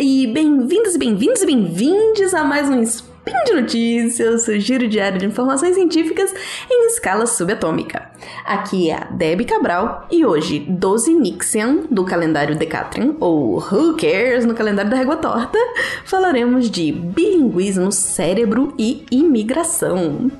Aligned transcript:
e 0.00 0.28
bem-vindos, 0.28 0.96
bem-vindos 0.96 1.42
e 1.42 1.46
bem-vindes 1.46 2.32
a 2.32 2.44
mais 2.44 2.68
um 2.68 2.80
Spin 2.80 3.32
de 3.46 3.52
Notícias, 3.52 4.42
seu 4.42 4.60
giro 4.60 4.86
diário 4.86 5.18
de 5.18 5.26
informações 5.26 5.74
científicas 5.74 6.32
em 6.70 6.86
escala 6.86 7.26
subatômica. 7.26 8.08
Aqui 8.44 8.90
é 8.90 8.94
a 8.94 9.04
Debbie 9.10 9.44
Cabral 9.44 10.06
e 10.08 10.24
hoje, 10.24 10.60
12 10.60 11.14
Nixian 11.14 11.80
do 11.90 12.04
calendário 12.04 12.54
Decatrian, 12.54 13.16
ou 13.18 13.56
Who 13.56 13.96
Cares 13.96 14.46
no 14.46 14.54
calendário 14.54 14.88
da 14.88 14.96
Régua 14.96 15.16
Torta, 15.16 15.58
falaremos 16.04 16.70
de 16.70 16.92
bilinguismo, 16.92 17.90
cérebro 17.90 18.72
e 18.78 19.04
imigração. 19.10 20.30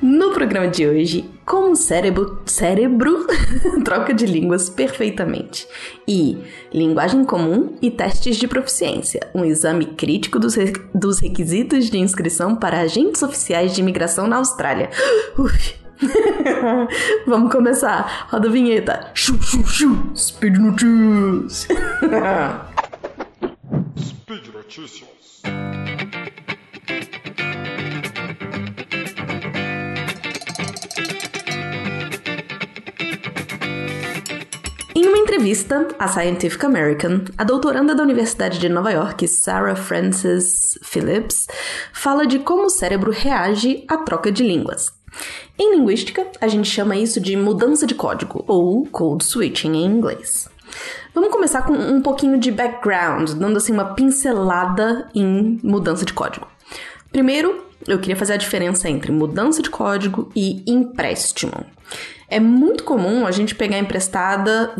No 0.00 0.32
programa 0.32 0.68
de 0.68 0.86
hoje, 0.86 1.35
como 1.46 1.70
o 1.70 1.76
cérebro, 1.76 2.42
cérebro 2.44 3.24
troca 3.84 4.12
de 4.12 4.26
línguas 4.26 4.68
perfeitamente. 4.68 5.66
E 6.06 6.36
linguagem 6.74 7.24
comum 7.24 7.76
e 7.80 7.88
testes 7.88 8.36
de 8.36 8.48
proficiência, 8.48 9.20
um 9.32 9.44
exame 9.44 9.86
crítico 9.86 10.40
dos, 10.40 10.56
re 10.56 10.72
dos 10.92 11.20
requisitos 11.20 11.88
de 11.88 11.98
inscrição 11.98 12.56
para 12.56 12.80
agentes 12.80 13.22
oficiais 13.22 13.72
de 13.72 13.80
imigração 13.80 14.26
na 14.26 14.36
Austrália. 14.36 14.90
Uf. 15.38 15.76
Vamos 17.26 17.50
começar. 17.50 18.26
Roda 18.28 18.48
a 18.48 18.50
vinheta. 18.50 19.10
Chu, 19.14 19.38
chu. 19.40 20.10
Speed 20.14 20.56
Notícias. 20.58 21.68
Speed 23.96 24.46
Notícias. 24.52 25.75
Entrevista 35.36 35.88
à 35.98 36.08
Scientific 36.08 36.64
American, 36.64 37.20
a 37.36 37.44
doutoranda 37.44 37.94
da 37.94 38.02
Universidade 38.02 38.58
de 38.58 38.70
Nova 38.70 38.90
York, 38.90 39.28
Sarah 39.28 39.76
Frances 39.76 40.78
Phillips, 40.82 41.46
fala 41.92 42.26
de 42.26 42.38
como 42.38 42.64
o 42.64 42.70
cérebro 42.70 43.10
reage 43.10 43.84
à 43.86 43.98
troca 43.98 44.32
de 44.32 44.42
línguas. 44.42 44.90
Em 45.58 45.76
linguística, 45.76 46.26
a 46.40 46.48
gente 46.48 46.70
chama 46.70 46.96
isso 46.96 47.20
de 47.20 47.36
mudança 47.36 47.86
de 47.86 47.94
código, 47.94 48.44
ou 48.46 48.86
code 48.86 49.24
switching 49.24 49.74
em 49.74 49.84
inglês. 49.84 50.48
Vamos 51.14 51.30
começar 51.30 51.60
com 51.66 51.74
um 51.74 52.00
pouquinho 52.00 52.38
de 52.38 52.50
background, 52.50 53.32
dando 53.32 53.58
assim 53.58 53.74
uma 53.74 53.92
pincelada 53.92 55.06
em 55.14 55.60
mudança 55.62 56.06
de 56.06 56.14
código. 56.14 56.48
Primeiro, 57.16 57.64
eu 57.88 57.98
queria 57.98 58.14
fazer 58.14 58.34
a 58.34 58.36
diferença 58.36 58.90
entre 58.90 59.10
mudança 59.10 59.62
de 59.62 59.70
código 59.70 60.30
e 60.36 60.62
empréstimo. 60.70 61.64
É 62.28 62.38
muito 62.38 62.84
comum 62.84 63.24
a 63.24 63.30
gente 63.30 63.54
pegar 63.54 63.78
emprestada, 63.78 64.74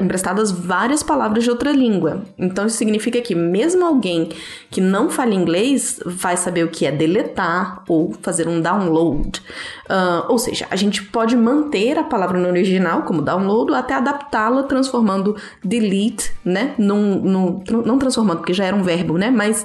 emprestadas 0.00 0.50
várias 0.50 1.02
palavras 1.02 1.44
de 1.44 1.50
outra 1.50 1.70
língua. 1.72 2.24
Então 2.36 2.66
isso 2.66 2.76
significa 2.76 3.20
que 3.22 3.34
mesmo 3.34 3.86
alguém 3.86 4.28
que 4.68 4.80
não 4.80 5.08
fala 5.08 5.32
inglês 5.32 6.00
vai 6.04 6.36
saber 6.36 6.64
o 6.64 6.68
que 6.68 6.84
é 6.84 6.92
deletar 6.92 7.84
ou 7.88 8.12
fazer 8.20 8.48
um 8.48 8.60
download. 8.60 9.40
Uh, 9.88 10.26
ou 10.28 10.38
seja, 10.38 10.66
a 10.70 10.76
gente 10.76 11.04
pode 11.04 11.36
manter 11.36 11.96
a 11.98 12.04
palavra 12.04 12.38
no 12.38 12.48
original 12.48 13.02
como 13.02 13.22
download 13.22 13.72
até 13.72 13.94
adaptá-la 13.94 14.64
transformando 14.64 15.36
delete, 15.64 16.34
né? 16.44 16.74
Num, 16.76 17.14
num, 17.20 17.62
não 17.86 17.98
transformando, 17.98 18.38
porque 18.38 18.52
já 18.52 18.64
era 18.64 18.76
um 18.76 18.82
verbo, 18.82 19.16
né? 19.16 19.30
Mas 19.30 19.64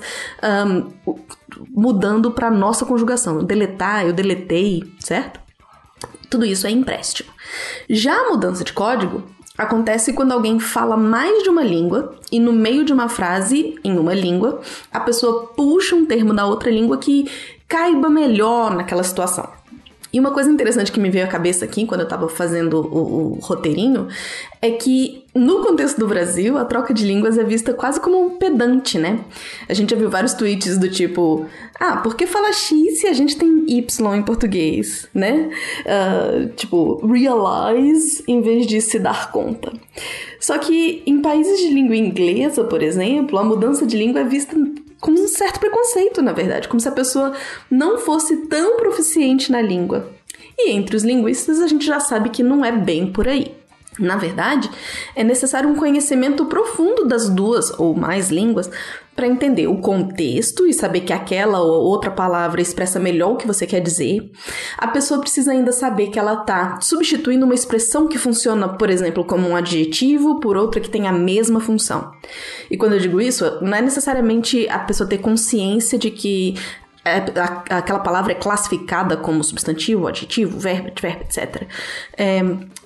um, 0.67 1.16
mudando 1.69 2.31
para 2.31 2.51
nossa 2.51 2.85
conjugação. 2.85 3.43
Deletar, 3.43 4.05
eu 4.05 4.13
deletei, 4.13 4.83
certo? 4.99 5.39
Tudo 6.29 6.45
isso 6.45 6.65
é 6.65 6.71
empréstimo. 6.71 7.29
Já 7.89 8.15
a 8.15 8.29
mudança 8.29 8.63
de 8.63 8.73
código 8.73 9.23
acontece 9.57 10.13
quando 10.13 10.31
alguém 10.31 10.59
fala 10.59 10.97
mais 10.97 11.44
de 11.44 11.50
uma 11.50 11.63
língua 11.63 12.16
e 12.31 12.39
no 12.39 12.51
meio 12.51 12.83
de 12.83 12.91
uma 12.91 13.07
frase 13.07 13.79
em 13.83 13.97
uma 13.97 14.13
língua, 14.13 14.61
a 14.91 15.00
pessoa 15.00 15.47
puxa 15.55 15.95
um 15.95 16.05
termo 16.05 16.33
da 16.33 16.45
outra 16.45 16.72
língua 16.72 16.97
que 16.97 17.29
caiba 17.67 18.09
melhor 18.09 18.75
naquela 18.75 19.03
situação. 19.03 19.62
E 20.13 20.19
uma 20.19 20.29
coisa 20.29 20.47
interessante 20.51 20.91
que 20.91 21.00
me 21.00 21.09
veio 21.09 21.25
à 21.25 21.28
cabeça 21.28 21.66
aqui 21.66 21.88
quando 21.88 22.01
eu 22.01 22.07
tava 22.07 22.29
fazendo 22.29 22.81
o, 22.81 23.34
o, 23.34 23.40
roteirinho 23.41 24.07
é 24.62 24.69
que 24.69 25.24
no 25.34 25.63
contexto 25.63 26.00
do 26.00 26.07
Brasil 26.07 26.56
a 26.56 26.66
troca 26.66 26.94
de 26.94 27.03
línguas 27.03 27.35
é 27.35 27.44
vista 27.44 27.74
quase 27.74 28.00
como 28.00 28.23
um 28.23 28.38
pedante, 28.38 29.00
né? 29.00 29.22
A 29.68 29.73
gente 29.73 29.90
já 29.90 29.97
viu 29.97 30.12
vários 30.12 30.35
tweets 30.35 30.78
do 30.78 30.88
tipo: 30.88 31.47
ah, 31.79 31.97
por 31.97 32.16
que 32.16 32.28
fala 32.28 32.53
X 32.53 33.00
se 33.00 33.07
a 33.07 33.13
gente 33.13 33.35
tem 33.35 33.66
Y 33.68 34.16
em 34.16 34.22
português, 34.22 35.07
né? 35.16 35.50
Uh, 35.81 36.47
tipo, 36.50 37.03
realize 37.07 38.23
em 38.28 38.40
vez 38.40 38.68
de 38.68 38.79
se 38.81 39.00
dar 39.00 39.31
conta. 39.31 39.73
Só 40.40 40.59
que 40.59 41.02
em 41.07 41.23
países 41.23 41.59
de 41.59 41.69
língua 41.69 41.96
inglesa, 41.96 42.63
por 42.63 42.84
exemplo, 42.84 43.40
a 43.40 43.44
mudança 43.44 43.84
de 43.84 43.97
língua 43.97 44.22
é 44.22 44.23
vista 44.25 44.56
com 45.03 45.12
um 45.12 45.28
certo 45.28 45.59
preconceito, 45.59 46.22
na 46.22 46.31
verdade, 46.31 46.69
como 46.69 46.80
se 46.80 46.88
a 46.88 46.91
pessoa 46.94 47.34
não 47.69 48.00
fosse 48.00 48.47
tão 48.47 48.78
proficiente 48.78 49.52
na 49.52 49.62
língua. 49.62 50.09
E 50.58 50.72
entre 50.72 50.96
os 50.96 51.03
linguistas 51.03 51.59
a 51.59 51.68
gente 51.68 51.86
já 51.86 52.00
sabe 52.00 52.30
que 52.30 52.41
não 52.41 52.64
é 52.64 52.72
bem 52.72 53.12
por 53.12 53.28
aí. 53.28 53.53
Na 53.99 54.17
verdade, 54.17 54.69
é 55.15 55.23
necessário 55.23 55.69
um 55.69 55.75
conhecimento 55.75 56.45
profundo 56.45 57.05
das 57.05 57.29
duas 57.29 57.71
ou 57.79 57.95
mais 57.95 58.29
línguas 58.29 58.69
para 59.15 59.27
entender 59.27 59.67
o 59.67 59.77
contexto 59.77 60.65
e 60.65 60.73
saber 60.73 61.01
que 61.01 61.13
aquela 61.13 61.59
ou 61.59 61.83
outra 61.83 62.09
palavra 62.09 62.61
expressa 62.61 62.99
melhor 62.99 63.33
o 63.33 63.35
que 63.35 63.45
você 63.45 63.67
quer 63.67 63.79
dizer. 63.79 64.31
A 64.77 64.87
pessoa 64.87 65.19
precisa 65.19 65.51
ainda 65.51 65.71
saber 65.71 66.07
que 66.07 66.17
ela 66.17 66.41
está 66.41 66.79
substituindo 66.81 67.45
uma 67.45 67.53
expressão 67.53 68.07
que 68.07 68.17
funciona, 68.17 68.67
por 68.67 68.89
exemplo, 68.89 69.23
como 69.23 69.47
um 69.47 69.55
adjetivo 69.55 70.39
por 70.39 70.57
outra 70.57 70.81
que 70.81 70.89
tem 70.89 71.07
a 71.07 71.13
mesma 71.13 71.59
função. 71.59 72.11
E 72.71 72.77
quando 72.77 72.93
eu 72.93 72.99
digo 72.99 73.21
isso, 73.21 73.59
não 73.61 73.77
é 73.77 73.81
necessariamente 73.81 74.67
a 74.67 74.79
pessoa 74.79 75.07
ter 75.07 75.19
consciência 75.19 75.99
de 75.99 76.09
que 76.09 76.55
é, 77.05 77.17
aquela 77.69 77.99
palavra 77.99 78.31
é 78.31 78.35
classificada 78.35 79.17
como 79.17 79.43
substantivo, 79.43 80.07
adjetivo, 80.07 80.57
verbo, 80.57 80.89
verbo, 80.99 81.21
etc. 81.21 81.67
É, 82.17 82.41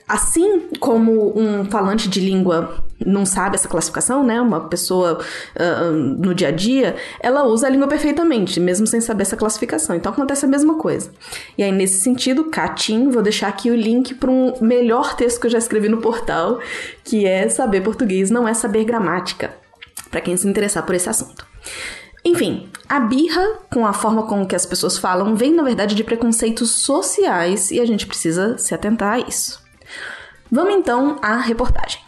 assim 0.07 0.69
como 0.79 1.37
um 1.37 1.65
falante 1.65 2.07
de 2.07 2.19
língua 2.19 2.83
não 3.05 3.25
sabe 3.25 3.55
essa 3.55 3.67
classificação, 3.67 4.23
né? 4.23 4.41
Uma 4.41 4.61
pessoa 4.61 5.19
uh, 5.55 5.91
no 5.91 6.33
dia 6.33 6.47
a 6.47 6.51
dia, 6.51 6.95
ela 7.19 7.43
usa 7.43 7.67
a 7.67 7.69
língua 7.69 7.87
perfeitamente, 7.87 8.59
mesmo 8.59 8.87
sem 8.87 9.01
saber 9.01 9.23
essa 9.23 9.35
classificação. 9.35 9.95
Então 9.95 10.11
acontece 10.11 10.45
a 10.45 10.47
mesma 10.47 10.75
coisa. 10.75 11.11
E 11.57 11.63
aí, 11.63 11.71
nesse 11.71 11.99
sentido, 11.99 12.45
Catim, 12.45 13.09
vou 13.09 13.21
deixar 13.21 13.49
aqui 13.49 13.69
o 13.69 13.75
link 13.75 14.15
para 14.15 14.31
um 14.31 14.53
melhor 14.61 15.15
texto 15.15 15.41
que 15.41 15.47
eu 15.47 15.51
já 15.51 15.57
escrevi 15.57 15.89
no 15.89 15.97
portal, 15.97 16.59
que 17.03 17.25
é 17.25 17.47
Saber 17.49 17.81
Português 17.81 18.31
não 18.31 18.47
é 18.47 18.53
saber 18.53 18.83
gramática, 18.83 19.53
para 20.09 20.21
quem 20.21 20.35
se 20.35 20.47
interessar 20.47 20.85
por 20.85 20.95
esse 20.95 21.09
assunto. 21.09 21.45
Enfim, 22.23 22.69
a 22.89 22.99
birra 22.99 23.59
com 23.71 23.85
a 23.85 23.93
forma 23.93 24.23
com 24.23 24.45
que 24.45 24.55
as 24.55 24.65
pessoas 24.65 24.97
falam 24.97 25.35
vem, 25.35 25.53
na 25.53 25.63
verdade, 25.63 25.95
de 25.95 26.03
preconceitos 26.03 26.71
sociais 26.71 27.71
e 27.71 27.79
a 27.79 27.85
gente 27.85 28.07
precisa 28.07 28.57
se 28.57 28.73
atentar 28.73 29.13
a 29.13 29.19
isso. 29.19 29.66
Vamos 30.51 30.75
então 30.75 31.17
à 31.21 31.37
reportagem. 31.37 32.01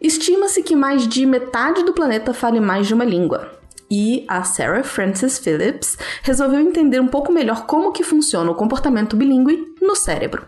Estima-se 0.00 0.62
que 0.62 0.76
mais 0.76 1.08
de 1.08 1.26
metade 1.26 1.84
do 1.84 1.92
planeta 1.92 2.32
fale 2.32 2.60
mais 2.60 2.86
de 2.86 2.94
uma 2.94 3.04
língua. 3.04 3.58
E 3.90 4.24
a 4.28 4.44
Sarah 4.44 4.84
Frances 4.84 5.38
Phillips 5.38 5.96
resolveu 6.22 6.60
entender 6.60 7.00
um 7.00 7.08
pouco 7.08 7.32
melhor 7.32 7.66
como 7.66 7.90
que 7.90 8.04
funciona 8.04 8.50
o 8.50 8.54
comportamento 8.54 9.16
bilíngue 9.16 9.74
no 9.80 9.96
cérebro. 9.96 10.46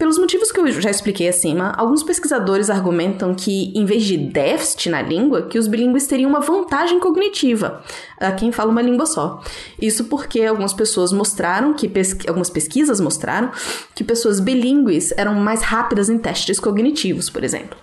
Pelos 0.00 0.16
motivos 0.16 0.50
que 0.50 0.58
eu 0.58 0.80
já 0.80 0.90
expliquei 0.90 1.28
acima, 1.28 1.74
alguns 1.76 2.02
pesquisadores 2.02 2.70
argumentam 2.70 3.34
que, 3.34 3.70
em 3.76 3.84
vez 3.84 4.02
de 4.02 4.16
déficit 4.16 4.88
na 4.88 5.02
língua, 5.02 5.42
que 5.42 5.58
os 5.58 5.66
bilíngues 5.66 6.06
teriam 6.06 6.30
uma 6.30 6.40
vantagem 6.40 6.98
cognitiva 6.98 7.82
a 8.18 8.32
quem 8.32 8.50
fala 8.50 8.70
uma 8.70 8.80
língua 8.80 9.04
só. 9.04 9.42
Isso 9.78 10.04
porque 10.04 10.40
algumas 10.40 10.72
pessoas 10.72 11.12
mostraram 11.12 11.74
que 11.74 11.92
algumas 12.26 12.48
pesquisas 12.48 12.98
mostraram 12.98 13.50
que 13.94 14.02
pessoas 14.02 14.40
bilíngues 14.40 15.12
eram 15.18 15.34
mais 15.34 15.60
rápidas 15.60 16.08
em 16.08 16.16
testes 16.16 16.58
cognitivos, 16.58 17.28
por 17.28 17.44
exemplo. 17.44 17.76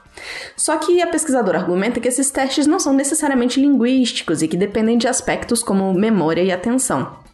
Só 0.55 0.75
que 0.77 0.99
a 0.99 1.05
pesquisadora 1.05 1.59
argumenta 1.59 1.99
que 1.99 2.07
esses 2.07 2.31
testes 2.31 2.65
não 2.65 2.79
são 2.79 2.93
necessariamente 2.93 3.61
linguísticos 3.61 4.41
e 4.41 4.47
que 4.47 4.57
dependem 4.57 4.97
de 4.97 5.07
aspectos 5.07 5.61
como 5.61 5.93
memória 5.93 6.41
e 6.41 6.51
atenção. 6.51 7.26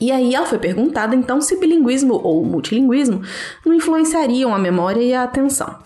E 0.00 0.12
aí 0.12 0.34
ela 0.34 0.46
foi 0.46 0.58
perguntada 0.58 1.14
então 1.14 1.40
se 1.40 1.56
bilinguismo 1.56 2.20
ou 2.22 2.44
multilinguismo 2.44 3.22
não 3.64 3.74
influenciariam 3.74 4.54
a 4.54 4.58
memória 4.58 5.02
e 5.02 5.12
a 5.12 5.24
atenção. 5.24 5.76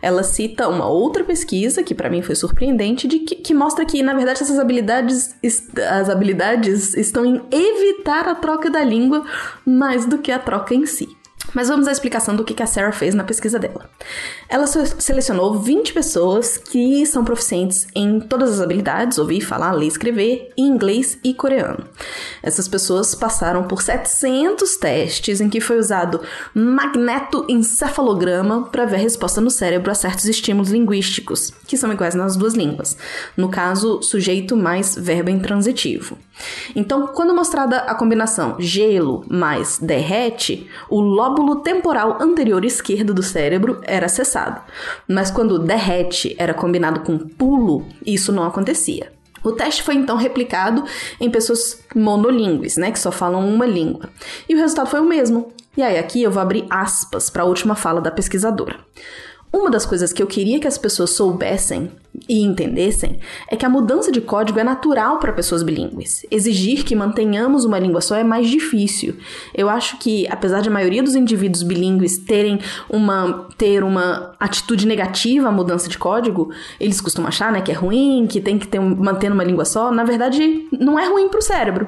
Ela 0.00 0.22
cita 0.22 0.68
uma 0.68 0.86
outra 0.86 1.22
pesquisa 1.22 1.82
que 1.82 1.94
para 1.94 2.10
mim 2.10 2.22
foi 2.22 2.34
surpreendente 2.34 3.06
de 3.06 3.20
que, 3.20 3.36
que, 3.36 3.54
mostra 3.54 3.84
que 3.84 4.02
na 4.02 4.14
verdade 4.14 4.42
essas 4.42 4.58
habilidades 4.58 5.34
as 5.90 6.08
habilidades 6.08 6.94
estão 6.94 7.24
em 7.24 7.40
evitar 7.50 8.28
a 8.28 8.34
troca 8.34 8.68
da 8.68 8.82
língua 8.82 9.24
mais 9.64 10.06
do 10.06 10.18
que 10.18 10.32
a 10.32 10.38
troca 10.38 10.74
em 10.74 10.86
si. 10.86 11.21
Mas 11.54 11.68
vamos 11.68 11.86
à 11.86 11.92
explicação 11.92 12.34
do 12.34 12.44
que 12.44 12.62
a 12.62 12.66
Sarah 12.66 12.92
fez 12.92 13.14
na 13.14 13.24
pesquisa 13.24 13.58
dela. 13.58 13.88
Ela 14.48 14.66
selecionou 14.66 15.58
20 15.58 15.92
pessoas 15.92 16.56
que 16.56 17.04
são 17.06 17.24
proficientes 17.24 17.86
em 17.94 18.20
todas 18.20 18.52
as 18.52 18.60
habilidades, 18.60 19.18
ouvir, 19.18 19.40
falar, 19.40 19.72
ler, 19.72 19.86
escrever, 19.86 20.50
em 20.56 20.66
inglês 20.66 21.18
e 21.22 21.34
coreano. 21.34 21.84
Essas 22.42 22.68
pessoas 22.68 23.14
passaram 23.14 23.64
por 23.64 23.82
700 23.82 24.76
testes 24.76 25.40
em 25.40 25.48
que 25.48 25.60
foi 25.60 25.78
usado 25.78 26.20
magnetoencefalograma 26.54 28.68
para 28.70 28.86
ver 28.86 28.96
a 28.96 29.00
resposta 29.00 29.40
no 29.40 29.50
cérebro 29.50 29.90
a 29.90 29.94
certos 29.94 30.24
estímulos 30.24 30.70
linguísticos, 30.70 31.52
que 31.66 31.76
são 31.76 31.92
iguais 31.92 32.14
nas 32.14 32.36
duas 32.36 32.54
línguas. 32.54 32.96
No 33.36 33.48
caso, 33.48 34.02
sujeito 34.02 34.56
mais 34.56 34.94
verbo 34.94 35.30
intransitivo. 35.30 36.16
Então, 36.74 37.08
quando 37.08 37.34
mostrada 37.34 37.78
a 37.78 37.94
combinação 37.94 38.56
gelo 38.58 39.24
mais 39.28 39.78
derrete, 39.78 40.68
o 40.88 41.00
lóbulo 41.00 41.56
temporal 41.56 42.18
anterior 42.20 42.64
esquerdo 42.64 43.14
do 43.14 43.22
cérebro 43.22 43.80
era 43.84 44.06
acessado. 44.06 44.60
Mas 45.08 45.30
quando 45.30 45.58
derrete 45.58 46.34
era 46.38 46.54
combinado 46.54 47.00
com 47.00 47.18
pulo, 47.18 47.86
isso 48.04 48.32
não 48.32 48.44
acontecia. 48.44 49.12
O 49.44 49.52
teste 49.52 49.82
foi 49.82 49.96
então 49.96 50.16
replicado 50.16 50.84
em 51.20 51.30
pessoas 51.30 51.82
monolíngues, 51.94 52.76
né, 52.76 52.92
que 52.92 52.98
só 52.98 53.10
falam 53.10 53.48
uma 53.48 53.66
língua. 53.66 54.08
E 54.48 54.54
o 54.54 54.58
resultado 54.58 54.88
foi 54.88 55.00
o 55.00 55.04
mesmo. 55.04 55.52
E 55.76 55.82
aí 55.82 55.98
aqui 55.98 56.22
eu 56.22 56.30
vou 56.30 56.42
abrir 56.42 56.66
aspas 56.70 57.28
para 57.28 57.42
a 57.42 57.46
última 57.46 57.74
fala 57.74 58.00
da 58.00 58.10
pesquisadora. 58.10 58.78
Uma 59.52 59.70
das 59.70 59.84
coisas 59.84 60.12
que 60.12 60.22
eu 60.22 60.26
queria 60.26 60.60
que 60.60 60.68
as 60.68 60.78
pessoas 60.78 61.10
soubessem 61.10 61.90
e 62.28 62.42
entendessem 62.42 63.18
é 63.48 63.56
que 63.56 63.64
a 63.64 63.68
mudança 63.68 64.12
de 64.12 64.20
código 64.20 64.58
é 64.58 64.64
natural 64.64 65.18
para 65.18 65.32
pessoas 65.32 65.62
bilíngues. 65.62 66.26
Exigir 66.30 66.84
que 66.84 66.94
mantenhamos 66.94 67.64
uma 67.64 67.78
língua 67.78 68.00
só 68.00 68.16
é 68.16 68.22
mais 68.22 68.48
difícil. 68.48 69.16
Eu 69.54 69.68
acho 69.68 69.98
que, 69.98 70.26
apesar 70.28 70.60
de 70.60 70.68
a 70.68 70.72
maioria 70.72 71.02
dos 71.02 71.14
indivíduos 71.14 71.62
bilíngues 71.62 72.18
terem 72.18 72.60
uma 72.88 73.48
ter 73.56 73.82
uma 73.82 74.34
atitude 74.38 74.86
negativa 74.86 75.48
à 75.48 75.52
mudança 75.52 75.88
de 75.88 75.96
código, 75.96 76.52
eles 76.78 77.00
costumam 77.00 77.28
achar, 77.28 77.50
né, 77.52 77.60
que 77.60 77.70
é 77.70 77.74
ruim, 77.74 78.26
que 78.28 78.40
tem 78.40 78.58
que 78.58 78.68
ter 78.68 78.80
manter 78.80 79.32
uma 79.32 79.44
língua 79.44 79.64
só. 79.64 79.90
Na 79.90 80.04
verdade, 80.04 80.66
não 80.78 80.98
é 80.98 81.08
ruim 81.08 81.28
para 81.28 81.38
o 81.38 81.42
cérebro. 81.42 81.86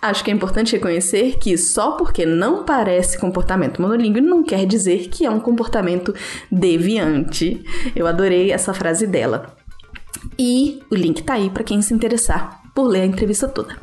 Acho 0.00 0.22
que 0.22 0.30
é 0.30 0.34
importante 0.34 0.72
reconhecer 0.72 1.38
que 1.38 1.56
só 1.58 1.92
porque 1.92 2.24
não 2.24 2.64
parece 2.64 3.18
comportamento 3.18 3.80
monolíngue 3.80 4.20
não 4.20 4.42
quer 4.42 4.66
dizer 4.66 5.08
que 5.08 5.24
é 5.24 5.30
um 5.30 5.40
comportamento 5.40 6.14
deviante. 6.50 7.64
Eu 7.94 8.06
adorei 8.06 8.52
essa 8.52 8.72
frase 8.72 9.06
dela. 9.06 9.63
E 10.38 10.82
o 10.90 10.94
link 10.94 11.22
tá 11.22 11.34
aí 11.34 11.50
para 11.50 11.64
quem 11.64 11.82
se 11.82 11.94
interessar 11.94 12.62
por 12.74 12.84
ler 12.84 13.02
a 13.02 13.06
entrevista 13.06 13.48
toda. 13.48 13.76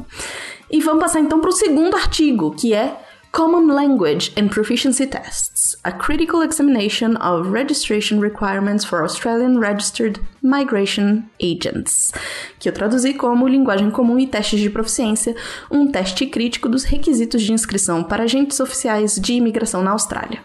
E 0.70 0.80
vamos 0.82 1.02
passar 1.02 1.20
então 1.20 1.40
para 1.40 1.50
o 1.50 1.54
segundo 1.54 1.96
artigo, 1.96 2.52
que 2.52 2.74
é 2.74 2.98
Common 3.32 3.74
Language 3.74 4.34
and 4.38 4.50
Proficiency 4.50 5.08
Tests, 5.08 5.78
a 5.86 5.92
critical 5.92 6.44
examination 6.44 7.16
of 7.16 7.50
registration 7.50 8.20
requirements 8.20 8.84
for 8.84 9.02
Australian 9.02 9.58
registered 9.58 10.20
migration 10.44 11.24
agents, 11.42 12.12
que 12.60 12.68
eu 12.68 12.74
traduzi 12.74 13.14
como 13.14 13.48
linguagem 13.48 13.90
comum 13.90 14.20
e 14.20 14.28
testes 14.28 14.60
de 14.60 14.70
proficiência, 14.70 15.34
um 15.72 15.90
teste 15.90 16.26
crítico 16.26 16.68
dos 16.68 16.84
requisitos 16.84 17.42
de 17.42 17.54
inscrição 17.54 18.04
para 18.04 18.24
agentes 18.24 18.60
oficiais 18.60 19.16
de 19.16 19.34
imigração 19.34 19.82
na 19.82 19.92
Austrália. 19.92 20.44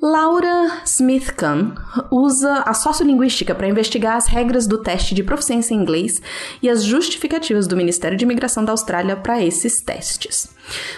Laura 0.00 0.82
Smith-Kahn 0.84 1.74
usa 2.10 2.62
a 2.64 2.72
sociolinguística 2.72 3.52
para 3.54 3.68
investigar 3.68 4.16
as 4.16 4.26
regras 4.26 4.66
do 4.66 4.78
teste 4.78 5.12
de 5.12 5.24
proficiência 5.24 5.74
em 5.74 5.78
inglês 5.78 6.22
e 6.62 6.68
as 6.68 6.84
justificativas 6.84 7.66
do 7.66 7.76
Ministério 7.76 8.16
de 8.16 8.24
Imigração 8.24 8.64
da 8.64 8.72
Austrália 8.72 9.16
para 9.16 9.42
esses 9.42 9.80
testes. 9.80 10.48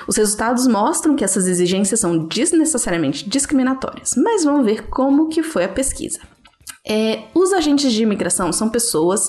Os 0.06 0.17
resultados 0.17 0.67
mostram 0.67 1.17
que 1.17 1.25
essas 1.25 1.47
exigências 1.47 2.00
são 2.00 2.26
desnecessariamente 2.26 3.29
discriminatórias, 3.29 4.14
mas 4.17 4.44
vamos 4.44 4.67
ver 4.67 4.88
como 4.88 5.29
que 5.29 5.43
foi 5.43 5.64
a 5.64 5.69
pesquisa. 5.69 6.20
É, 6.87 7.25
os 7.35 7.52
agentes 7.52 7.93
de 7.93 8.02
imigração 8.02 8.52
são 8.52 8.69
pessoas 8.69 9.29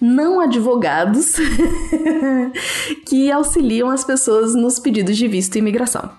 não 0.00 0.38
advogados 0.38 1.32
que 3.06 3.30
auxiliam 3.32 3.88
as 3.90 4.04
pessoas 4.04 4.54
nos 4.54 4.78
pedidos 4.78 5.16
de 5.16 5.26
visto 5.26 5.56
e 5.56 5.58
imigração. 5.58 6.10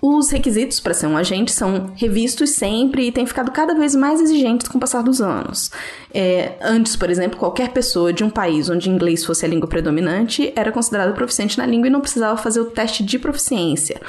Os 0.00 0.30
requisitos 0.30 0.78
para 0.78 0.92
ser 0.92 1.06
um 1.06 1.16
agente 1.16 1.50
são 1.50 1.92
revistos 1.96 2.50
sempre 2.50 3.08
e 3.08 3.12
têm 3.12 3.26
ficado 3.26 3.50
cada 3.50 3.74
vez 3.74 3.94
mais 3.94 4.20
exigentes 4.20 4.68
com 4.68 4.76
o 4.76 4.80
passar 4.80 5.02
dos 5.02 5.22
anos. 5.22 5.70
É, 6.12 6.52
antes, 6.60 6.94
por 6.94 7.08
exemplo, 7.08 7.38
qualquer 7.38 7.70
pessoa 7.72 8.12
de 8.12 8.22
um 8.22 8.28
país 8.28 8.68
onde 8.68 8.90
inglês 8.90 9.24
fosse 9.24 9.46
a 9.46 9.48
língua 9.48 9.68
predominante 9.68 10.52
era 10.54 10.70
considerada 10.70 11.12
proficiente 11.12 11.56
na 11.56 11.64
língua 11.64 11.88
e 11.88 11.90
não 11.90 12.00
precisava 12.00 12.36
fazer 12.36 12.60
o 12.60 12.66
teste 12.66 13.02
de 13.02 13.18
proficiência. 13.18 14.00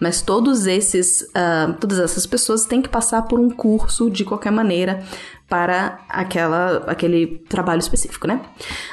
Mas 0.00 0.20
todos 0.20 0.66
esses, 0.66 1.22
uh, 1.22 1.72
todas 1.80 2.00
essas 2.00 2.26
pessoas 2.26 2.66
têm 2.66 2.82
que 2.82 2.88
passar 2.88 3.22
por 3.22 3.38
um 3.38 3.48
curso 3.48 4.10
de 4.10 4.24
qualquer 4.24 4.50
maneira 4.50 5.04
para 5.48 6.00
aquela, 6.08 6.84
aquele 6.88 7.38
trabalho 7.48 7.78
específico, 7.78 8.26
né? 8.26 8.40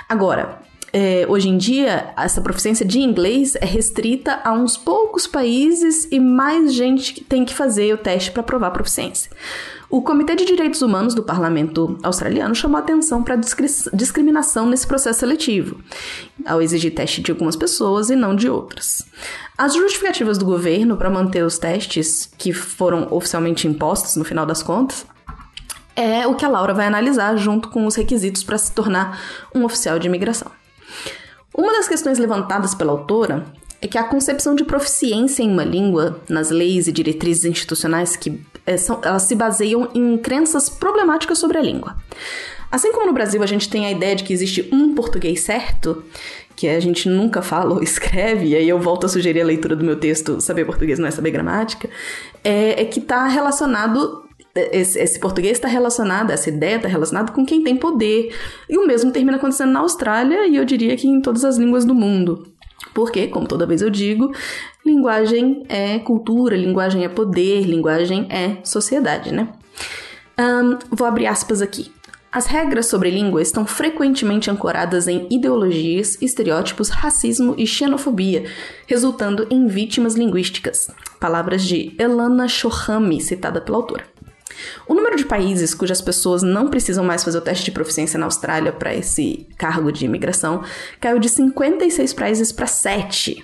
Agora, 0.08 0.60
é, 0.96 1.26
hoje 1.28 1.50
em 1.50 1.58
dia, 1.58 2.14
essa 2.16 2.40
proficiência 2.40 2.86
de 2.86 3.00
inglês 3.00 3.56
é 3.56 3.66
restrita 3.66 4.40
a 4.44 4.54
uns 4.54 4.78
poucos 4.78 5.26
países 5.26 6.08
e 6.12 6.20
mais 6.20 6.72
gente 6.72 7.24
tem 7.24 7.44
que 7.44 7.54
fazer 7.54 7.92
o 7.96 7.98
teste 7.98 8.32
para 8.32 8.44
provar 8.44 8.68
a 8.68 8.72
proficiência. 8.72 9.32
O 9.90 10.04
Comitê 10.04 10.36
de 10.36 10.46
Direitos 10.46 10.84
Humanos 10.84 11.16
do 11.16 11.24
Parlamento 11.24 11.98
australiano 12.04 12.54
chamou 12.54 12.78
atenção 12.78 13.24
para 13.24 13.34
a 13.34 13.40
discriminação 13.94 14.68
nesse 14.68 14.86
processo 14.86 15.22
seletivo, 15.22 15.80
ao 16.46 16.62
exigir 16.62 16.94
teste 16.94 17.22
de 17.22 17.32
algumas 17.32 17.56
pessoas 17.56 18.12
e 18.12 18.16
não 18.16 18.36
de 18.36 18.48
outras. 18.48 19.04
As 19.58 19.74
justificativas 19.74 20.38
do 20.38 20.46
governo 20.46 20.96
para 20.96 21.10
manter 21.10 21.44
os 21.44 21.58
testes, 21.58 22.32
que 22.38 22.54
foram 22.54 23.08
oficialmente 23.10 23.68
impostos 23.68 24.16
no 24.16 24.24
final 24.24 24.46
das 24.46 24.62
contas, 24.62 25.08
é 25.96 26.28
o 26.28 26.36
que 26.36 26.46
a 26.46 26.50
Laura 26.50 26.74
vai 26.74 26.86
analisar 26.86 27.36
junto 27.36 27.70
com 27.70 27.88
os 27.88 27.96
requisitos 27.96 28.44
para 28.44 28.60
se 28.60 28.72
tornar 28.72 29.20
um 29.56 29.64
oficial 29.64 29.98
de 29.98 30.08
imigração. 30.08 30.52
Uma 31.54 31.74
das 31.74 31.88
questões 31.88 32.18
levantadas 32.18 32.74
pela 32.74 32.92
autora 32.92 33.46
é 33.82 33.88
que 33.88 33.98
a 33.98 34.04
concepção 34.04 34.56
de 34.56 34.64
proficiência 34.64 35.44
em 35.44 35.52
uma 35.52 35.64
língua, 35.64 36.22
nas 36.30 36.50
leis 36.50 36.88
e 36.88 36.92
diretrizes 36.92 37.46
institucionais 37.46 38.16
que 38.16 38.42
é, 38.66 38.78
são, 38.78 39.02
elas 39.04 39.24
se 39.24 39.36
baseiam 39.36 39.90
em 39.94 40.18
crenças 40.18 40.70
problemáticas 40.70 41.38
sobre 41.38 41.58
a 41.58 41.62
língua. 41.62 41.98
Assim 42.72 42.92
como 42.92 43.06
no 43.06 43.14
Brasil 43.14 43.44
a 43.44 43.46
gente 43.46 43.70
tem 43.70 43.86
a 43.86 43.92
ideia 43.92 44.16
de 44.16 44.24
que 44.24 44.34
existe 44.34 44.68
um 44.72 44.96
português 44.96 45.42
certo, 45.42 46.04
que 46.56 46.68
a 46.68 46.80
gente 46.80 47.10
nunca 47.10 47.42
fala 47.42 47.74
ou 47.74 47.84
escreve, 47.84 48.48
e 48.48 48.56
aí 48.56 48.70
eu 48.70 48.80
volto 48.80 49.06
a 49.06 49.10
sugerir 49.10 49.42
a 49.42 49.46
leitura 49.46 49.76
do 49.76 49.84
meu 49.84 49.98
texto 49.98 50.40
Saber 50.40 50.66
Português 50.66 50.98
não 50.98 51.08
é 51.08 51.12
saber 51.12 51.32
gramática, 51.32 51.90
é, 52.44 52.82
é 52.82 52.86
que 52.86 53.00
está 53.00 53.28
relacionado 53.28 54.23
esse, 54.56 55.00
esse 55.00 55.20
português 55.20 55.54
está 55.54 55.68
relacionado, 55.68 56.32
essa 56.32 56.50
ideia 56.50 56.76
está 56.76 56.88
relacionada 56.88 57.32
com 57.32 57.46
quem 57.46 57.64
tem 57.64 57.76
poder. 57.76 58.36
E 58.70 58.78
o 58.78 58.86
mesmo 58.86 59.12
termina 59.12 59.38
acontecendo 59.38 59.72
na 59.72 59.80
Austrália 59.80 60.48
e 60.48 60.56
eu 60.56 60.66
diria 60.66 60.96
que 60.96 61.08
em 61.08 61.22
todas 61.22 61.44
as 61.44 61.58
línguas 61.58 61.86
do 61.86 61.96
mundo. 61.96 62.48
Porque, 62.94 63.28
como 63.28 63.48
toda 63.48 63.66
vez 63.66 63.82
eu 63.82 63.90
digo, 63.90 64.32
linguagem 64.86 65.64
é 65.70 65.98
cultura, 66.00 66.56
linguagem 66.56 67.04
é 67.04 67.10
poder, 67.10 67.62
linguagem 67.62 68.28
é 68.30 68.58
sociedade, 68.64 69.34
né? 69.34 69.50
Um, 70.38 70.78
vou 70.92 71.08
abrir 71.08 71.28
aspas 71.28 71.62
aqui. 71.62 71.92
As 72.32 72.48
regras 72.48 72.88
sobre 72.88 73.12
língua 73.12 73.44
estão 73.44 73.64
frequentemente 73.64 74.50
ancoradas 74.50 75.08
em 75.08 75.28
ideologias, 75.30 76.20
estereótipos, 76.20 76.90
racismo 76.90 77.54
e 77.58 77.68
xenofobia, 77.68 78.46
resultando 78.88 79.48
em 79.52 79.68
vítimas 79.68 80.16
linguísticas. 80.16 80.90
Palavras 81.20 81.64
de 81.64 81.96
Elana 82.00 82.48
Shohami, 82.48 83.22
citada 83.22 83.62
pela 83.62 83.78
autora. 83.78 84.13
O 84.88 84.94
número 84.94 85.16
de 85.16 85.26
países 85.26 85.74
cujas 85.74 86.02
pessoas 86.02 86.44
não 86.44 86.70
precisam 86.70 87.04
mais 87.04 87.24
fazer 87.24 87.38
o 87.38 87.42
teste 87.42 87.66
de 87.66 87.72
proficiência 87.72 88.20
na 88.20 88.26
Austrália 88.26 88.72
para 88.72 88.94
esse 88.94 89.48
cargo 89.58 89.92
de 89.92 90.06
imigração 90.06 90.64
caiu 91.00 91.20
de 91.20 91.30
56 91.30 92.14
países 92.14 92.52
para 92.52 92.68
7. 92.68 93.44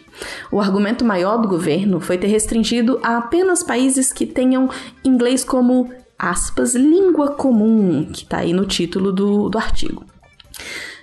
O 0.52 0.60
argumento 0.60 1.06
maior 1.06 1.38
do 1.38 1.48
governo 1.48 2.00
foi 2.00 2.18
ter 2.18 2.28
restringido 2.28 3.00
a 3.02 3.18
apenas 3.18 3.64
países 3.64 4.12
que 4.12 4.26
tenham 4.26 4.70
inglês 5.04 5.44
como, 5.44 5.92
aspas, 6.18 6.76
língua 6.76 7.32
comum, 7.32 8.06
que 8.06 8.24
está 8.24 8.40
aí 8.40 8.54
no 8.54 8.66
título 8.66 9.12
do, 9.12 9.50
do 9.50 9.58
artigo. 9.58 10.06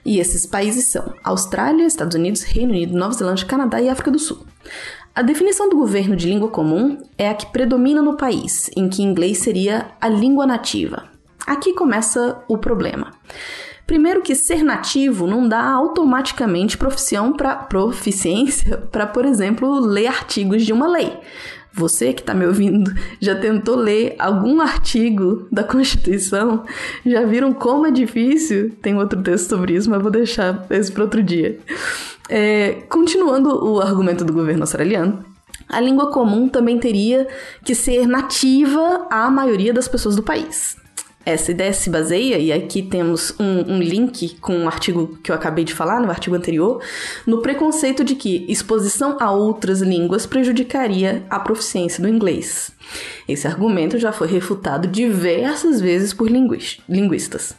E 0.05 0.21
esses 0.21 0.47
países 0.47 0.87
são 0.87 1.15
Austrália, 1.25 1.85
Estados 1.85 2.15
Unidos, 2.15 2.43
Reino 2.43 2.71
Unido, 2.71 2.97
Nova 2.97 3.13
Zelândia, 3.13 3.45
Canadá 3.45 3.81
e 3.81 3.89
África 3.89 4.11
do 4.11 4.19
Sul. 4.19 4.47
A 5.17 5.23
definição 5.23 5.71
do 5.71 5.77
governo 5.77 6.15
de 6.15 6.29
língua 6.29 6.51
comum 6.51 6.99
é 7.17 7.31
a 7.31 7.35
que 7.35 7.47
predomina 7.47 8.03
no 8.03 8.19
país, 8.19 8.69
em 8.77 8.87
que 8.87 9.03
inglês 9.03 9.39
seria 9.39 9.87
a 9.99 10.11
língua 10.11 10.47
nativa. 10.47 11.05
Aqui 11.47 11.73
começa 11.73 12.43
o 12.47 12.59
problema. 12.59 13.13
Primeiro 13.87 14.21
que 14.21 14.35
ser 14.35 14.63
nativo 14.63 15.27
não 15.27 15.49
dá 15.49 15.71
automaticamente 15.71 16.77
profissão 16.77 17.33
para 17.33 17.57
proficiência 17.57 18.77
para, 18.93 19.07
por 19.07 19.25
exemplo, 19.25 19.81
ler 19.81 20.09
artigos 20.09 20.67
de 20.67 20.73
uma 20.75 20.87
lei. 20.87 21.15
Você 21.73 22.13
que 22.13 22.21
está 22.21 22.35
me 22.35 22.45
ouvindo 22.45 22.93
já 23.19 23.35
tentou 23.35 23.75
ler 23.75 24.17
algum 24.19 24.61
artigo 24.61 25.49
da 25.51 25.65
Constituição? 25.65 26.63
Já 27.07 27.25
viram 27.25 27.55
como 27.55 27.87
é 27.87 27.91
difícil? 27.91 28.77
Tem 28.83 28.95
outro 28.99 29.23
texto 29.23 29.49
sobre 29.49 29.77
isso, 29.77 29.89
mas 29.89 30.03
vou 30.03 30.11
deixar 30.11 30.67
esse 30.69 30.93
para 30.93 31.05
outro 31.05 31.23
dia. 31.23 31.59
É, 32.29 32.83
continuando 32.89 33.65
o 33.65 33.81
argumento 33.81 34.25
do 34.25 34.33
governo 34.33 34.63
australiano, 34.63 35.25
a 35.69 35.81
língua 35.81 36.11
comum 36.11 36.49
também 36.49 36.79
teria 36.79 37.27
que 37.65 37.75
ser 37.75 38.07
nativa 38.07 39.07
à 39.11 39.31
maioria 39.31 39.73
das 39.73 39.89
pessoas 39.89 40.17
do 40.17 40.23
país. 40.23 40.77
Essa 41.25 41.51
ideia 41.51 41.73
se 41.73 41.91
baseia, 41.91 42.39
e 42.39 42.53
aqui 42.53 42.83
temos 42.83 43.35
um, 43.41 43.73
um, 43.73 43.79
link 43.81 44.39
com 44.41 44.57
um 44.57 44.69
artigo 44.69 45.19
que 45.25 45.33
eu 45.33 45.35
acabei 45.35 45.65
de 45.65 45.75
falar, 45.75 46.01
no 46.01 46.09
artigo 46.09 46.37
anterior, 46.37 46.81
no 47.27 47.43
preconceito 47.43 48.05
de 48.05 48.15
que 48.15 48.47
exposição 48.49 49.17
a 49.19 49.33
outras 49.33 49.81
línguas 49.81 50.25
prejudicaria 50.25 51.27
a 51.29 51.41
proficiência 51.41 52.01
do 52.01 52.09
inglês. 52.09 52.71
Esse 53.27 53.49
argumento 53.49 53.99
já 53.99 54.13
foi 54.13 54.29
refutado 54.29 54.87
diversas 54.87 55.81
vezes 55.81 56.15
por 56.15 56.31
linguistas. 56.31 57.57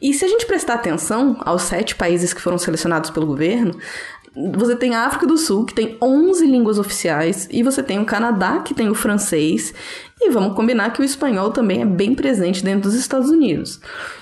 E 0.00 0.14
se 0.14 0.24
a 0.24 0.28
gente 0.28 0.46
prestar 0.46 0.74
atenção 0.74 1.36
aos 1.40 1.62
sete 1.62 1.94
países 1.94 2.32
que 2.32 2.40
foram 2.40 2.58
selecionados 2.58 3.10
pelo 3.10 3.26
governo, 3.26 3.78
você 4.54 4.76
tem 4.76 4.94
a 4.94 5.06
África 5.06 5.26
do 5.26 5.36
Sul, 5.36 5.66
que 5.66 5.74
tem 5.74 5.98
11 6.00 6.46
línguas 6.46 6.78
oficiais, 6.78 7.48
e 7.50 7.62
você 7.62 7.82
tem 7.82 7.98
o 7.98 8.04
Canadá, 8.04 8.60
que 8.60 8.72
tem 8.72 8.88
o 8.88 8.94
francês, 8.94 9.74
e 10.22 10.30
vamos 10.30 10.54
combinar 10.54 10.92
que 10.92 11.00
o 11.00 11.04
espanhol 11.04 11.50
também 11.50 11.80
é 11.80 11.86
bem 11.86 12.14
presente 12.14 12.62
dentro 12.62 12.82
dos 12.82 12.94
Estados 12.94 13.30
Unidos. 13.30 13.80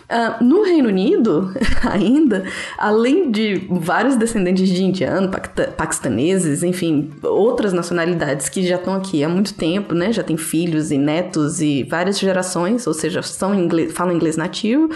Uh, 0.09 0.43
no 0.43 0.63
Reino 0.63 0.89
Unido, 0.89 1.53
ainda, 1.91 2.45
além 2.79 3.31
de 3.31 3.67
vários 3.69 4.17
descendentes 4.17 4.69
de 4.69 4.83
indianos, 4.83 5.31
paquistaneses, 5.77 6.63
enfim, 6.63 7.11
outras 7.23 7.75
nacionalidades 7.75 8.49
que 8.49 8.67
já 8.67 8.77
estão 8.77 8.95
aqui 8.95 9.23
há 9.23 9.29
muito 9.29 9.53
tempo, 9.53 9.95
né? 9.95 10.11
Já 10.11 10.23
têm 10.23 10.37
filhos 10.37 10.91
e 10.91 10.97
netos 10.97 11.61
e 11.61 11.83
várias 11.83 12.19
gerações, 12.19 12.87
ou 12.87 12.95
seja, 12.95 13.21
são 13.21 13.55
inglês, 13.55 13.93
falam 13.93 14.15
inglês 14.15 14.37
nativo, 14.37 14.89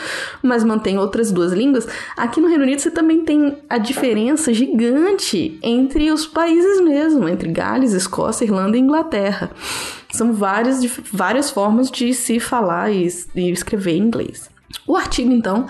mas 0.42 0.64
mantêm 0.64 0.98
outras 0.98 1.30
duas 1.30 1.52
línguas. 1.52 1.86
Aqui 2.16 2.40
no 2.40 2.48
Reino 2.48 2.62
Unido 2.62 2.80
você 2.80 2.90
também 2.90 3.22
tem 3.22 3.58
a 3.68 3.76
diferença 3.76 4.54
gigante 4.54 5.58
entre 5.62 6.10
os 6.10 6.26
países 6.26 6.80
mesmo, 6.80 7.28
entre 7.28 7.50
Gales, 7.50 7.92
Escócia, 7.92 8.44
Irlanda 8.44 8.78
e 8.78 8.80
Inglaterra. 8.80 9.50
São 10.12 10.32
várias, 10.32 10.84
várias 11.10 11.50
formas 11.50 11.90
de 11.90 12.14
se 12.14 12.38
falar 12.38 12.92
e, 12.92 13.08
e 13.34 13.50
escrever 13.50 13.96
em 13.96 14.02
inglês. 14.02 14.48
O 14.86 14.96
artigo, 14.96 15.32
então, 15.32 15.66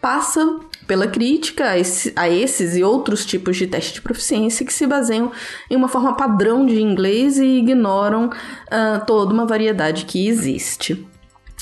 passa 0.00 0.60
pela 0.86 1.06
crítica 1.06 1.70
a, 1.70 1.78
esse, 1.78 2.12
a, 2.14 2.28
esses 2.28 2.76
e 2.76 2.82
outros 2.82 3.26
tipos 3.26 3.56
de 3.56 3.66
teste 3.66 3.94
de 3.94 4.00
proficiência 4.00 4.64
que 4.64 4.72
se 4.72 4.86
baseiam 4.86 5.32
em 5.70 5.76
uma 5.76 5.88
forma 5.88 6.14
padrão 6.14 6.64
de 6.64 6.80
inglês 6.80 7.38
e 7.38 7.58
ignoram 7.58 8.26
uh, 8.28 9.04
toda 9.06 9.32
uma 9.32 9.46
variedade 9.46 10.04
que 10.04 10.28
existe. 10.28 11.06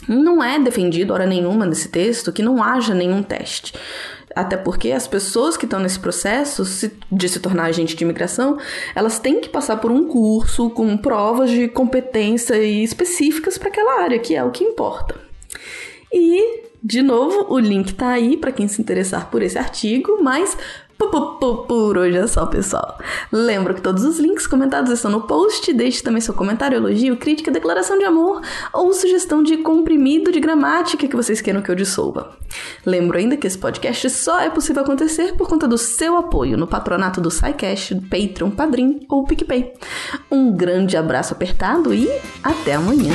Não 0.09 0.43
é 0.43 0.59
defendido, 0.59 1.13
hora 1.13 1.27
nenhuma, 1.27 1.67
nesse 1.67 1.89
texto, 1.89 2.33
que 2.33 2.43
não 2.43 2.63
haja 2.63 2.95
nenhum 2.95 3.23
teste. 3.23 3.75
Até 4.35 4.57
porque 4.57 4.93
as 4.93 5.09
pessoas 5.09 5.57
que 5.57 5.65
estão 5.65 5.81
nesse 5.81 5.99
processo 5.99 6.63
de 7.11 7.29
se 7.29 7.41
tornar 7.41 7.65
agente 7.65 7.97
de 7.97 8.05
imigração, 8.05 8.59
elas 8.95 9.19
têm 9.19 9.41
que 9.41 9.49
passar 9.49 9.79
por 9.79 9.91
um 9.91 10.07
curso 10.07 10.69
com 10.71 10.95
provas 10.97 11.51
de 11.51 11.69
competência 11.69 12.55
específicas 12.63 13.57
para 13.57 13.69
aquela 13.69 14.03
área, 14.03 14.19
que 14.19 14.35
é 14.35 14.45
o 14.45 14.51
que 14.51 14.63
importa. 14.63 15.15
E, 16.13 16.65
de 16.83 17.01
novo, 17.01 17.47
o 17.49 17.59
link 17.59 17.95
tá 17.95 18.11
aí 18.11 18.37
para 18.37 18.53
quem 18.53 18.69
se 18.69 18.81
interessar 18.81 19.31
por 19.31 19.41
esse 19.41 19.59
artigo, 19.59 20.19
mas 20.23 20.57
por 20.99 21.99
hoje 21.99 22.17
é 22.17 22.27
só, 22.27 22.47
pessoal. 22.47 22.99
Lembro 23.31 23.75
que 23.75 23.81
todos 23.81 24.05
os 24.05 24.19
links 24.19 24.47
comentados 24.47 24.91
estão 24.91 25.11
no 25.11 25.23
post. 25.23 25.73
Deixe 25.73 26.03
também 26.03 26.21
seu 26.21 26.35
comentário, 26.35 26.77
elogio, 26.77 27.17
crítica, 27.17 27.51
declaração 27.51 27.99
de 27.99 28.05
amor 28.05 28.41
ou 28.73 28.93
sugestão 28.93 29.43
de 29.43 29.59
comprimido 29.59 30.33
de 30.33 30.41
gramática 30.41 31.07
que 31.07 31.17
vocês 31.17 31.41
queiram 31.41 31.63
que 31.63 31.71
eu 31.71 31.75
dissolva. 31.75 32.37
Lembro 32.85 33.19
ainda 33.19 33.37
que 33.37 33.47
esse 33.47 33.59
podcast 33.59 34.09
só 34.11 34.41
é 34.41 34.51
possível 34.51 34.83
acontecer 34.83 35.35
por 35.37 35.49
conta 35.49 35.69
do 35.69 35.77
seu 35.77 36.17
apoio 36.17 36.57
no 36.57 36.67
patronato 36.67 37.21
do 37.21 37.31
SciCast, 37.31 37.95
Patreon, 38.11 38.51
Padrim 38.51 39.01
ou 39.09 39.25
PicPay. 39.25 39.73
Um 40.31 40.53
grande 40.53 40.97
abraço 40.97 41.35
apertado 41.35 41.93
e 41.93 42.09
até 42.43 42.75
amanhã! 42.75 43.15